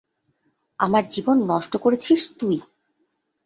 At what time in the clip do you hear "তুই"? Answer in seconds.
2.39-2.57